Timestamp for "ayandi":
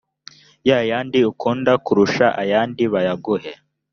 2.41-2.83